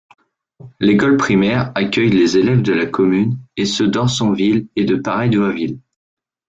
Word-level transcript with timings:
L'école 0.79 1.15
primaire 1.15 1.71
accueille 1.75 2.09
les 2.09 2.35
élèves 2.35 2.63
de 2.63 2.73
la 2.73 2.87
commune 2.87 3.37
et 3.55 3.65
ceux 3.67 3.87
d'Orsonville 3.87 4.67
et 4.75 4.83
de 4.83 4.95
Paray-Douaville. 4.95 5.77